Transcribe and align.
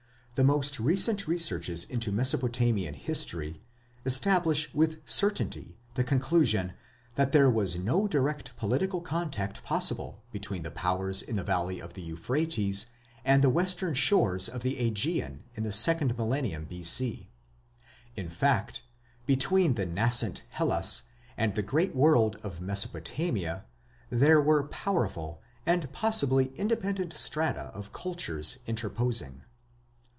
"The 0.35 0.45
most 0.45 0.79
recent 0.79 1.27
researches 1.27 1.83
into 1.83 2.09
Mesopotamian 2.11 2.93
history", 2.95 3.47
writes 3.47 3.51
Dr. 3.51 3.63
Farnell, 3.63 4.07
"establish 4.15 4.73
with 4.73 5.01
certainty 5.07 5.77
the 5.93 6.03
conclusion 6.05 6.73
that 7.15 7.31
there 7.33 7.49
was 7.49 7.75
no 7.77 8.07
direct 8.07 8.55
political 8.57 9.01
contact 9.01 9.63
possible 9.63 10.23
between 10.31 10.63
the 10.63 10.71
powers 10.71 11.21
in 11.21 11.35
the 11.35 11.43
valley 11.43 11.79
of 11.81 11.93
the 11.93 12.01
Euphrates 12.01 12.87
and 13.25 13.43
the 13.43 13.49
western 13.51 13.93
shores 13.93 14.47
of 14.49 14.63
the 14.63 14.79
Aegean 14.79 15.43
in 15.53 15.61
the 15.63 15.71
second 15.73 16.17
millennium 16.17 16.63
B.C. 16.65 17.29
In 18.15 18.27
fact, 18.29 18.81
between 19.27 19.73
the 19.75 19.85
nascent 19.85 20.43
Hellas 20.51 21.03
and 21.37 21.53
the 21.53 21.61
great 21.61 21.93
world 21.93 22.37
of 22.41 22.61
Mesopotamia 22.61 23.65
there 24.09 24.41
were 24.41 24.63
powerful 24.63 25.39
and 25.67 25.91
possibly 25.91 26.51
independent 26.55 27.11
strata 27.13 27.65
of 27.75 27.91
cultures 27.93 28.57
interposing." 28.65 29.43